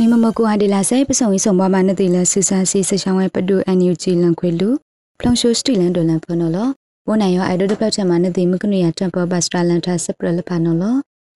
[0.00, 4.68] နိမမကူဟာဒီလာဆိုင်ပစုံဤဆုံဘမနတိလဆူဆာစီဆချောင်းဝဲပဒူအန်ယူဂျီလန်ခွေလူ
[5.18, 6.58] ဖလုံရှိုစတီလန်ဒိုလန်ဖနော်လ
[7.06, 10.84] ဘိုနိုင်ရောအိုင်ဒိုဒပလောက်ချမနတိမကနုရတမ်ပဘတ်စတလန်တာစပရလဖနော်လ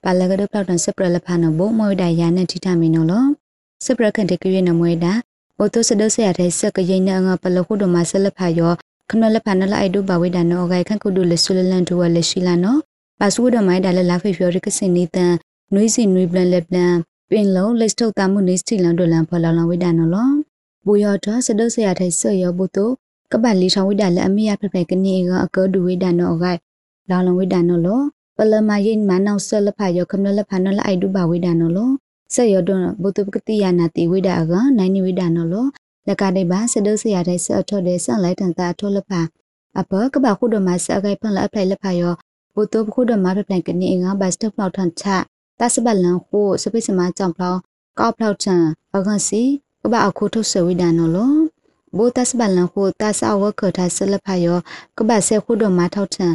[0.02, 3.12] ပါလကဒပလောက်တန်စပရလဖနော်ဘိုမွေဒယာနတိထမီနော်လ
[3.84, 5.12] စပရခန်တကရနမွေဒါ
[5.58, 8.72] ဘိုတိုစဒဆရတဲ့စကရင်နငါပလခုဒမဆလဖယော
[9.10, 12.80] ခနလဖနလအိုင်ဒိုဘဝေဒနော်ဂိုင်ခန်ကုဒူလဆူလလန်ဒူဝလရှိလာနော်
[13.20, 15.32] ပါဆူဒမိုင်ဒါလလာဖေဖျော်ရကစင်နေတန်
[15.74, 16.94] နွေးစီနွေးပလန်လက်ပလန်
[17.34, 20.30] ပင်လုံးလက်ထုတ်တာမှုနေစတီလန်ဒိုလန်ဖလောင်လောင်ဝိဒါနော်လော
[20.84, 22.90] ဘူယောတော့စဒုဆရာထိုင်ဆော့ယောဘူတို
[23.32, 26.60] ကပတ်လီထောင်ဝိဒါလက်အမိယဖက်ဖက်ကနေကအကောဒူဝိဒါနော်ဂိုက်
[27.10, 28.00] လောင်လောင်ဝိဒါနော်လော
[28.36, 31.90] ပလမယိမနောက်ဆလဖာယောခမနလဖာနော်လအိုက်ဒူဘဝိဒါနော်လော
[32.34, 35.66] ဆက်ယောတော့ဘူတုပကတိယနာတိဝိဒါကနိုင်နိဝိဒါနော်လော
[36.06, 39.20] လက်ကတဲ့ပါစဒုဆရာထိုင်ဆော့ထော့တဲ့ဆန်လိုက်တန်တာထော့လဖာ
[39.78, 42.12] အပကပခုဒမဆအဂိုက်ဖန်လအဖလိုက်လဖာယော
[42.54, 45.04] ဘူတုပခုဒမဖက်ဖက်ကနေကဘတ်စတက်ဖလောက်ထန်ချ
[45.58, 47.60] တဆဘလန်ခုစပိစမကြောင့်ဖလောက်
[47.98, 48.62] ကောက်ဖလောက်ချန်
[48.94, 49.42] အကန်စီ
[49.82, 51.34] ကဘာအခုထုတ်ဆဝိဒန်နော်လော
[51.96, 54.58] ဘိုတဆဘလန်ခုတဆအဝခထဆလဖယော
[54.96, 56.32] ကဘာဆေခုဒမထောက်ချန်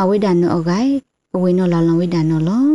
[0.00, 0.92] အဝိဒန်နော်အဂိုင်
[1.34, 2.66] အဝိနော်လောင်လောင်ဝိဒန်နော်လော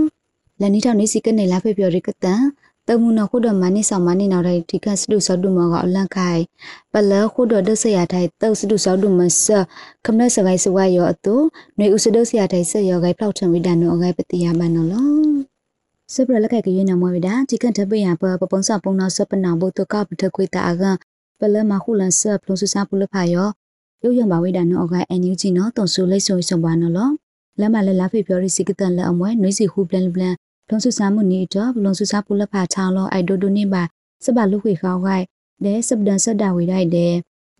[0.59, 2.41] လနီထောင်နေစီကနေလာဖေပြောရကတန်
[2.87, 6.41] တမှုနခုဒမနိဆောင်မနိနောက်တိုင်းဒီကစဒုဆောဒုမောကအလန့်ခိုင်
[6.93, 9.45] ပလခုဒဒဆရာထိုင်တောက်စဒုဆောဒုမဆ
[10.05, 11.35] ခမနစဂိုင်စဝါယောအတု
[11.77, 15.52] နွေဥစဒုဆရာထိုင်ဆက်ယောဂိုင်ဖောက်ထံဝိဒန်နောအဂိုင်ပတိယမနောလော
[16.13, 20.83] စပရလက်ကကရင်နမဝိဒါချိကန်တပယပပပုံစပုံနာစပနာဘုတကပထခွေတာအက
[21.39, 23.49] ပလမခုလန်ဆပ်ဖလုံဆူစာပူလဖာယော
[24.03, 27.09] ရုပ်ရံပါဝိဒါနောအကအန်ယူဂျီနောတုံဆူလိတ်ဆုံဆုံပါနော်လော
[27.59, 30.33] လက်မလက်လာဖေပြောရီစီကတန်လက်အမွဲနွေးစီဟူပလန်ပလန်
[30.67, 33.83] ဖလုံဆူစာမှုနီတော့ဖလုံဆူစာပူလဖာချောင်းလောအိုက်ဒိုဒိုနေပါ
[34.23, 35.25] စပလူခွေခေါခိုက်
[35.63, 37.07] ဒဲစပဒန်ဆဒဝိဒိုက်ဒဲ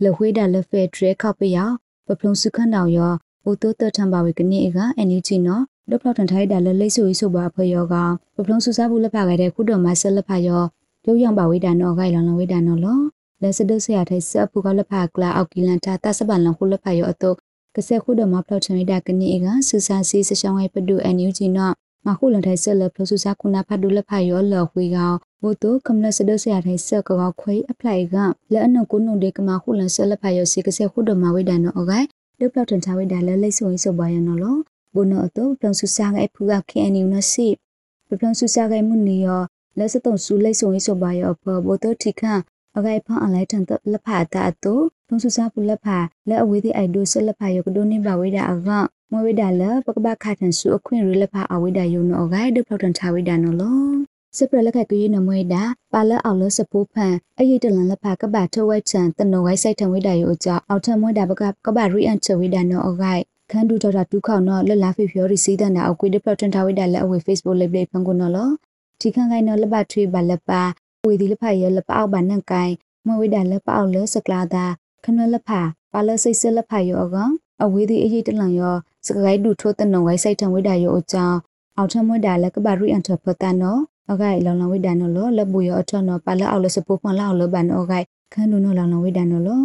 [0.03, 1.69] လခွေးဒါလက်ဖဲထရဲခောက်ပယော
[2.07, 7.95] ပဖလုံစုခန့်တော်ယော ဘုတိုးတထံပါဝေကနေကအန်ယူဂျီနော်ဒုဖလောက်ထန်ထိုက်တာလဲလိတ်ဆူဆိုပါဖေယောက
[8.35, 10.61] ပပလုံးဆူစားဘူးလက်ဖခဲ့တဲ့ခုတော်မဆက်လက်ဖယော
[11.05, 12.99] ရုပ်ရံပါဝိဒါနောဂိုင်လောင်လောင်ဝိဒါနောလော
[13.41, 17.31] လက်စဒုဆရာထိုက်ဆက်ဖူကလက်ဖကလာအောက်ကီလန်တာတဆပန်လောင်ခုလက်ဖယောအတု
[17.75, 21.71] ကဆက်ခုတော်မဖလောက်ချင်ဝိဒါကနေကဆူစာစီစချောင်းဝဲပဒူအန်ယူဂျီနော
[22.05, 28.15] မခုလန်ထိုက်ဆက်လက်ဖလို့ဆူစားခုနာဖတ်ဒူလက်ဖယောလော်ခွေကောင်ဘိုတိုကမ္လစဒုဆရာထိုက်ဆက်ကောခွေအပလိုက်က
[28.53, 32.07] လက်အနုကုနုဒေကမခုလန်ဆက်လက်ဖယောစီကဆက်ခုတော်မဝိဒါနောအဂိုင်
[32.39, 34.57] ဒုဖလောက်ထန်ချဝိဒါလဲလိတ်ဆူရင်ဆိုပါရနော်လော
[34.95, 37.47] ဘုနောအတော့ပလန်ဆူစာငဲဖူကခဲအနီနစီ
[38.07, 39.41] ပလန်ဆူစာငဲမှုနီယော
[39.77, 42.41] လက်စတုံဆူလိုက်ဆုံရေးဆိုပါယောဘဘတော့ထိခန့်
[42.77, 45.97] အဂိုင်ဖန်အလိုက်တန်တလက်ဖာတာအတော့ပလန်ဆူစာပူလက်ဖာ
[46.29, 48.69] လက်အဝေးသည့်အိုက်ဒိုဆလက်ဖာယောကဒိုနေပါဝိဒါအက
[49.11, 55.63] မဝိဒါလပကပခါထန်ဆူအခွင့်ရလက်ဖာအဝိဒါယုံနောအဂိုင်ဒုဖောက်တန်ချဝိဒါနော်လော စပရလက်ကကရနမွေတာ
[55.93, 63.21] ပါလအောင်လစပူဖန်အရေးတလန်လက်ဖာကပထဝဲချန်တနောဝိုင်းဆိုင်ထံဝိဒါယိုအကြောအောက်ထမွေတာပကကပရီအန်ချဝိဒါနော်အဂိုင်
[63.51, 68.49] ခန်းဒူတော်တာတူးခေါနော်လက်လာဖေဖျော်ရီစီးတဲ့နာအကွေဒပလတ်တန်ထားဝိဒါလက်အဝေ Facebook လိပ်လေးဖန်ကုနော်လော
[68.99, 70.61] ဒီခန်းကိုင်းနော်လက်ပါထွေးပါလက်ပါ
[71.07, 72.73] ဝေဒီလက်ဖရလက်ပါအောက်ပါနန့်ကိုင်း
[73.07, 74.65] မဝိဒါလက်ပါအောက်လဲစကလာတာ
[75.03, 75.61] ခနလက်ဖာ
[75.93, 77.15] ပါလစိတ်စလက်ဖရောက
[77.63, 81.37] အဝေဒီအရေးတလန်ရောစကကိုင်းဒူထိုးတဲ့နော်ဝိုင်းဆိုင်ထံဝိဒါရောအကြောင်း
[81.77, 89.63] အောက်ထမွေဒါလက်ကပါရီအန်ထဖတ်တနော် အဂိုင်လောင်လောင်ဝိဒါနော်လောလက်ဘူရောအထနော်ပါလက်အောက်လဲစပိုးဖွန်လောက်လောပါနော်အဂိုင်ခန်းဒူနော်လောင်လောင်ဝိဒါနော်လော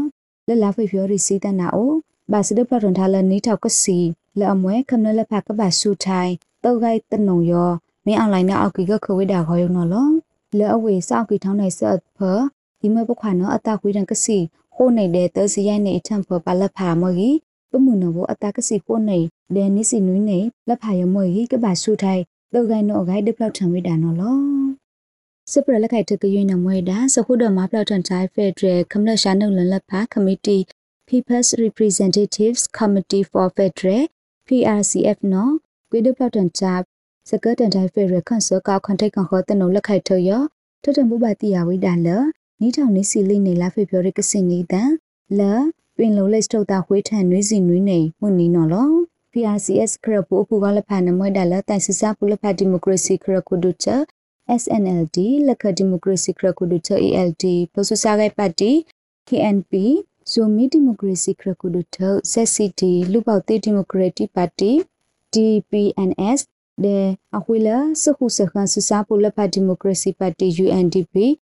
[0.49, 1.93] လက်လာဖေဖျော်ရီစီးတဲ့နာအို
[2.33, 3.99] ဘာစဒပရန်ထားလနီထောက်ကစီ
[4.39, 6.33] လအမွဲခမနလက်ဖကဘာဆူထိုင်
[6.65, 7.71] တောက်ဂိုက်တနုံယော
[8.07, 10.09] မင်းအွန်လိုင်းနဲ့အောက်ကီကခဝိဒါခေါ်ယုံနော်လော
[10.59, 12.19] လဲအဝေစောက်ကီထောင်းနိုင်ဆက်ဖ
[12.81, 14.39] ဒီမပခွာနော်အတခွေးတန်ကစီ
[14.75, 17.31] ဟိုနေတဲ့သစီရိုင်းနေအထံဖပါလက်ဖာမဂီ
[17.71, 19.19] ပမှုနဘောအတကစီဟိုနေ
[19.55, 20.39] ဒဲနိစီနွိနေ
[20.69, 22.23] လက်ဖာယမွေဂီကဘာဆူထိုင်
[22.53, 24.39] တောက်ဂိုက်နော်ဂိုက်ဒပလောက်ထံဝိဒါနော်လော
[25.53, 30.59] စပရလက်ခိုက်တကရွေးနမွေဒါစခုဒမပလောက်ထန်တိုင်းဖက်ဒရယ်ကမ္လရှာနုလန်လက်ဖာကမတီ
[31.09, 34.05] People's Representatives Committee for Federal
[34.47, 35.55] PRCF နော်
[35.91, 36.83] ကွေဒပလတ်တန်ချပ်
[37.29, 40.31] စကတန်တိုင်းဖက်ရခန့်စကောက်ခွန်ထိုက်ခွန်ခေါ်တနုလက်ခိုက်ထရ
[40.83, 42.09] ထထမှုပါတိယဝိဒါလ
[42.61, 44.91] နီးထောင်နေစီလိနေလာဖေပြောရကစင်နေတန်
[45.39, 45.41] လ
[45.97, 48.91] ပင်လုံးလက်စတုတာဝေးထန်နွေးစီနွေးနေမှုနီနော်လော
[49.39, 53.87] PRCS ခရပူပူကလဖန်နမွေဒါလတိုင်စစပူလဖဒီမိုကရေစီခရကုဒုချ
[54.63, 58.71] SNLD လက်ခဒီမိုကရေစီခရကုဒုချ ALD ပစစဂိုင်ပါတီ
[59.29, 59.73] KNP
[60.31, 61.97] ဇိုမီဒီမိုကရေစီခရကုဒုထ
[62.33, 64.73] ဆက်စီတီလူပေါတေဒီမိုကရက်တစ်ပါတီ
[65.35, 66.41] DPNS
[66.85, 66.97] ဒေ
[67.37, 71.15] အခွေလာစခုစခန်းစစာပူလဖဒီမိုကရေစီပါတီ UNDP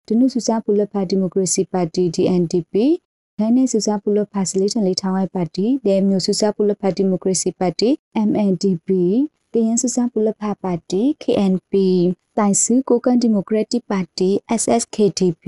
[0.08, 2.76] ဒနုစစာပူလဖဒီမိုကရေစီပါတီ DNDP
[3.42, 7.90] ဒိုင်းနေစစာပူလဖစလေးတန်လေးထောင်းဝိုင်ပါတီဒေမျိုးစစာပူလဖဒီမိုကရေစီပါတီ
[8.28, 8.90] MNDP
[9.54, 11.74] ကရင်စစာပူလဖပါတီ KNP
[12.38, 14.30] တိုင်စုကိုကန်ဒီမိုကရက်တစ်ပါတီ
[14.62, 15.46] SSKDP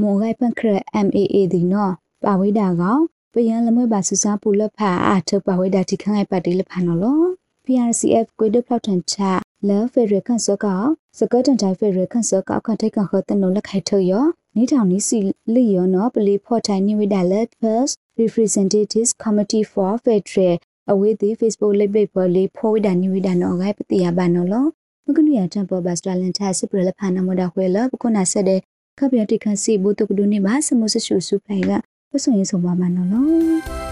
[0.00, 0.70] မော်ဂိုင်ပန်ခရ
[1.06, 1.92] MAA ဒီနော်
[2.24, 3.02] ပါဝိဒါကောင်
[3.32, 7.20] ပယံလမွေပါဆူစားပူလက်ဖာအာထုတ်ပါဝိဒါတိခန့်အိုက်ပါတိလက်ဖာနော်လော
[7.64, 9.16] PRCF ကွေဒဖလောက်ထန်ချ
[9.68, 10.82] လဲဖေရခန့်စကော
[11.18, 14.24] စကတန်တိုင်းဖေရခန့်စကောခထိုက်ကခတနလက်ခိုက်ထရော
[14.58, 15.18] နီထောင်နီစီ
[15.54, 20.54] လီယောနော်ပလီဖော့ထိုင်နိဝိဒါလက် first representatives committee for federal
[20.90, 24.64] အဝေးသေး Facebook လိပ်ပိတ်ပေါ်လေးဖော်ဝိဒါနိဝိဒါနော်ဂိုင်ပတိယဘာနော်လော
[25.06, 28.60] မကနုရတံပေါ်ဘတ်စတလန်တာစပရလဖာနမဒါခွေလပခုနာဆက်တဲ့
[28.98, 31.72] ခပ်ပြတိခန့်စီဘူတုကဒုနေပါစမုစရှုစုဖိုင်က
[32.10, 33.85] ပဆုံရင်ဆုံးပါမနော်လော